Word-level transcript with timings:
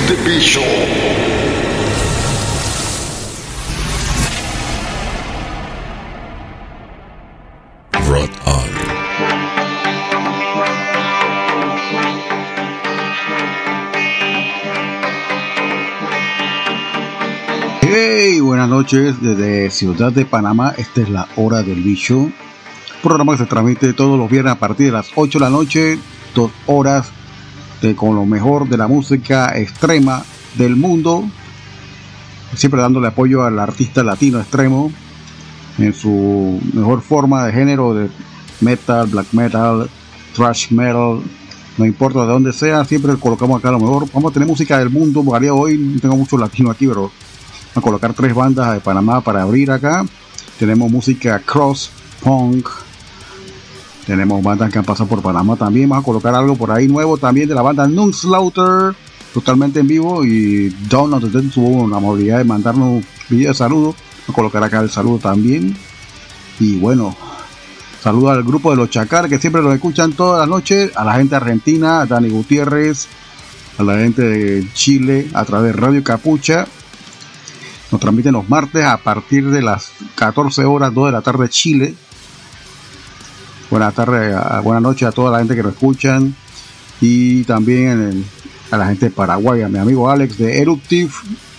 Release 0.00 0.06
the 0.06 0.24
Bishop. 0.24 0.62
Rock 8.08 8.30
On. 8.46 8.70
Hey, 17.82 18.40
buenas 18.40 18.68
noches 18.68 19.20
desde 19.20 19.70
Ciudad 19.70 20.12
de 20.12 20.24
Panamá. 20.24 20.74
Esta 20.76 21.02
es 21.02 21.08
la 21.08 21.28
hora 21.36 21.62
del 21.62 21.82
bicho. 21.82 22.30
Programa 23.02 23.32
que 23.32 23.38
se 23.38 23.46
transmite 23.46 23.92
todos 23.92 24.18
los 24.18 24.30
viernes 24.30 24.52
a 24.52 24.58
partir 24.58 24.86
de 24.86 24.92
las 24.92 25.10
8 25.14 25.38
de 25.38 25.44
la 25.44 25.50
noche. 25.50 25.98
Dos 26.34 26.52
horas 26.66 27.10
de- 27.82 27.94
con 27.96 28.14
lo 28.14 28.26
mejor 28.26 28.68
de 28.68 28.76
la 28.76 28.88
música 28.88 29.56
extrema 29.58 30.22
del 30.56 30.76
mundo. 30.76 31.24
Siempre 32.54 32.80
dándole 32.80 33.06
apoyo 33.08 33.44
al 33.44 33.58
artista 33.58 34.02
latino 34.02 34.40
extremo 34.40 34.90
en 35.78 35.94
su 35.94 36.60
mejor 36.72 37.00
forma 37.00 37.46
de 37.46 37.52
género 37.52 37.94
de 37.94 38.08
metal, 38.60 39.06
black 39.06 39.28
metal, 39.32 39.88
thrash 40.34 40.70
metal. 40.72 41.20
No 41.78 41.86
importa 41.86 42.20
de 42.22 42.26
dónde 42.26 42.52
sea, 42.52 42.84
siempre 42.84 43.14
colocamos 43.16 43.58
acá 43.58 43.70
lo 43.70 43.78
mejor. 43.78 44.06
Vamos 44.12 44.30
a 44.30 44.34
tener 44.34 44.48
música 44.48 44.78
del 44.78 44.90
mundo 44.90 45.22
variado 45.22 45.56
hoy. 45.58 45.78
No 45.78 46.00
tengo 46.00 46.16
mucho 46.16 46.36
latino 46.36 46.70
aquí, 46.70 46.86
pero 46.86 47.10
a 47.74 47.80
colocar 47.80 48.12
tres 48.12 48.34
bandas 48.34 48.74
de 48.74 48.80
Panamá 48.80 49.20
para 49.20 49.42
abrir 49.42 49.70
acá. 49.70 50.04
Tenemos 50.58 50.90
música 50.90 51.38
cross, 51.38 51.90
punk. 52.22 52.66
Tenemos 54.10 54.42
bandas 54.42 54.72
que 54.72 54.78
han 54.80 54.84
pasado 54.84 55.08
por 55.08 55.22
Panamá 55.22 55.54
también. 55.54 55.88
Vamos 55.88 56.02
a 56.02 56.04
colocar 56.04 56.34
algo 56.34 56.56
por 56.56 56.72
ahí 56.72 56.88
nuevo 56.88 57.16
también 57.16 57.48
de 57.48 57.54
la 57.54 57.62
banda 57.62 57.86
Nunslaughter. 57.86 58.92
Totalmente 59.32 59.78
en 59.78 59.86
vivo. 59.86 60.24
Y 60.24 60.68
the 60.88 61.28
Dead 61.28 61.44
tuvo 61.54 61.86
la 61.86 61.98
amabilidad 61.98 62.38
de 62.38 62.44
mandarnos 62.44 62.88
un 62.88 63.06
video 63.28 63.50
de 63.50 63.54
saludo. 63.54 63.94
Vamos 63.94 64.30
a 64.30 64.32
colocar 64.32 64.64
acá 64.64 64.80
el 64.80 64.90
saludo 64.90 65.18
también. 65.18 65.76
Y 66.58 66.76
bueno, 66.78 67.16
saludo 68.02 68.30
al 68.30 68.42
grupo 68.42 68.72
de 68.72 68.78
los 68.78 68.90
Chacar 68.90 69.28
que 69.28 69.38
siempre 69.38 69.62
los 69.62 69.72
escuchan 69.72 70.12
todas 70.14 70.40
las 70.40 70.48
noches. 70.48 70.90
A 70.96 71.04
la 71.04 71.14
gente 71.14 71.36
argentina, 71.36 72.00
a 72.00 72.06
Dani 72.06 72.30
Gutiérrez. 72.30 73.06
A 73.78 73.84
la 73.84 73.98
gente 73.98 74.22
de 74.22 74.72
Chile 74.74 75.28
a 75.34 75.44
través 75.44 75.72
de 75.72 75.80
Radio 75.80 76.02
Capucha. 76.02 76.66
Nos 77.92 78.00
transmiten 78.00 78.32
los 78.32 78.48
martes 78.48 78.84
a 78.84 78.96
partir 78.96 79.48
de 79.48 79.62
las 79.62 79.92
14 80.16 80.64
horas, 80.64 80.92
2 80.92 81.06
de 81.06 81.12
la 81.12 81.22
tarde 81.22 81.48
Chile. 81.48 81.94
Buenas 83.70 83.94
tardes, 83.94 84.34
buenas 84.64 84.82
noches 84.82 85.06
a 85.06 85.12
toda 85.12 85.30
la 85.30 85.38
gente 85.38 85.54
que 85.54 85.62
nos 85.62 85.74
escuchan. 85.74 86.34
Y 87.00 87.44
también 87.44 88.24
a 88.68 88.76
la 88.76 88.86
gente 88.86 89.06
de 89.06 89.10
Paraguay, 89.12 89.62
a 89.62 89.68
mi 89.68 89.78
amigo 89.78 90.10
Alex 90.10 90.38
de 90.38 90.60
Eruptive, 90.60 91.12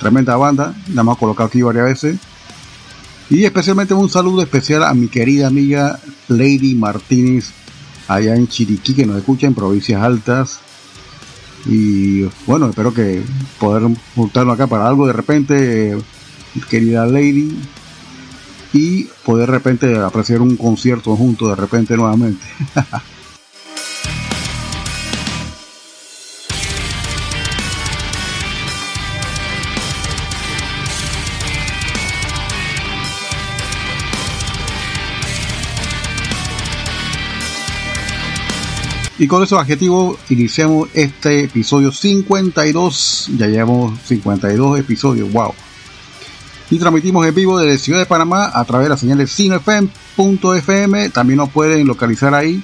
tremenda 0.00 0.34
banda, 0.36 0.74
la 0.94 1.02
hemos 1.02 1.18
colocado 1.18 1.48
aquí 1.48 1.60
varias 1.60 1.84
veces. 1.84 2.18
Y 3.28 3.44
especialmente 3.44 3.92
un 3.92 4.08
saludo 4.08 4.40
especial 4.40 4.84
a 4.84 4.94
mi 4.94 5.08
querida 5.08 5.48
amiga 5.48 6.00
Lady 6.28 6.74
Martínez, 6.74 7.50
allá 8.08 8.34
en 8.36 8.48
Chiriquí, 8.48 8.94
que 8.94 9.04
nos 9.04 9.18
escucha 9.18 9.46
en 9.46 9.52
provincias 9.52 10.00
altas. 10.00 10.60
Y 11.66 12.22
bueno, 12.46 12.70
espero 12.70 12.94
que 12.94 13.22
poder 13.60 13.82
juntarnos 14.14 14.54
acá 14.54 14.66
para 14.66 14.88
algo 14.88 15.06
de 15.06 15.12
repente, 15.12 15.90
eh, 15.92 15.98
querida 16.70 17.04
Lady, 17.04 17.54
y 18.72 19.04
poder 19.24 19.46
de 19.46 19.52
repente 19.52 19.98
apreciar 19.98 20.40
un 20.42 20.56
concierto 20.56 21.16
juntos 21.16 21.48
de 21.48 21.56
repente 21.56 21.96
nuevamente. 21.96 22.44
Y 39.20 39.26
con 39.26 39.42
esos 39.42 39.60
adjetivos 39.60 40.16
iniciamos 40.30 40.90
este 40.94 41.42
episodio 41.42 41.90
52. 41.90 43.30
Ya 43.36 43.48
llevamos 43.48 44.00
52 44.02 44.78
episodios, 44.78 45.32
wow. 45.32 45.52
Y 46.70 46.78
transmitimos 46.78 47.26
en 47.26 47.34
vivo 47.34 47.58
desde 47.58 47.78
Ciudad 47.78 48.00
de 48.00 48.06
Panamá 48.06 48.50
a 48.52 48.64
través 48.64 48.86
de 48.86 48.90
la 48.90 48.96
señal 48.96 49.18
de 49.18 49.26
cinefm.fm. 49.26 51.08
También 51.10 51.38
nos 51.38 51.50
pueden 51.50 51.86
localizar 51.86 52.34
ahí. 52.34 52.62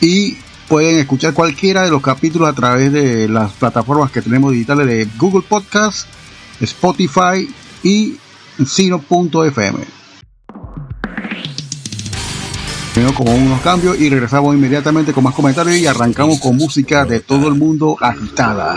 Y 0.00 0.38
pueden 0.68 0.98
escuchar 0.98 1.34
cualquiera 1.34 1.82
de 1.82 1.90
los 1.90 2.02
capítulos 2.02 2.48
a 2.48 2.54
través 2.54 2.92
de 2.92 3.28
las 3.28 3.52
plataformas 3.52 4.10
que 4.10 4.22
tenemos 4.22 4.52
digitales 4.52 4.86
de 4.86 5.08
Google 5.18 5.44
Podcast, 5.46 6.06
Spotify 6.60 7.48
y 7.82 8.16
sino.fm. 8.64 9.78
Primero 12.94 13.14
con 13.14 13.28
unos 13.28 13.60
cambios 13.60 13.98
y 13.98 14.08
regresamos 14.08 14.54
inmediatamente 14.54 15.12
con 15.12 15.24
más 15.24 15.34
comentarios 15.34 15.76
y 15.78 15.86
arrancamos 15.86 16.38
con 16.38 16.56
música 16.56 17.04
de 17.04 17.18
todo 17.18 17.48
el 17.48 17.54
mundo 17.54 17.96
agitada. 18.00 18.76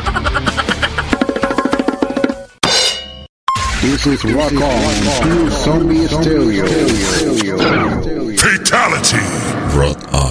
This 4.03 4.25
is 4.25 4.33
Rock 4.33 4.51
On, 4.53 4.93
through 5.21 5.51
Zombie 5.51 6.07
Stereo. 6.07 6.65
Fatality. 8.35 9.17
Rock 9.77 10.13
On. 10.13 10.30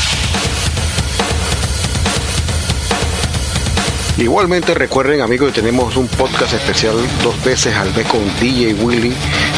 Igualmente 4.21 4.75
recuerden 4.75 5.21
amigos 5.21 5.51
que 5.51 5.61
tenemos 5.61 5.97
un 5.97 6.07
podcast 6.07 6.53
especial 6.53 6.93
dos 7.23 7.43
veces 7.43 7.75
al 7.75 7.91
mes 7.95 8.05
con 8.05 8.21
DJ 8.39 8.75
Willy 8.75 9.11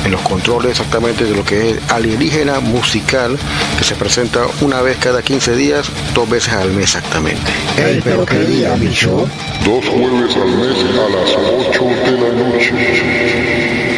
en 0.05 0.11
los 0.11 0.21
controles 0.21 0.71
exactamente 0.71 1.25
de 1.25 1.35
lo 1.35 1.43
que 1.43 1.71
es 1.71 1.91
alienígena 1.91 2.61
musical 2.61 3.37
que 3.77 3.83
se 3.83 3.95
presenta 3.95 4.45
una 4.61 4.81
vez 4.81 4.95
cada 4.99 5.21
15 5.21 5.57
días, 5.57 5.91
dos 6.15 6.29
veces 6.29 6.53
al 6.53 6.71
mes 6.71 6.85
exactamente. 6.85 7.51
Ey, 7.77 7.99
pero 8.05 8.25
qué 8.25 8.39
día, 8.39 8.73
bicho. 8.75 9.27
Dos 9.65 9.85
jueves 9.85 10.33
al 10.37 10.51
mes 10.55 10.77
a 10.77 11.09
las 11.09 11.35
8 11.69 11.83
de 12.05 12.11
la 12.11 12.29
noche. 12.31 13.93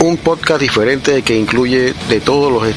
Un 0.00 0.16
podcast 0.16 0.60
diferente 0.62 1.22
que 1.22 1.36
incluye 1.36 1.92
de 2.08 2.20
todos 2.20 2.50
los 2.50 2.66
estilos 2.66 2.74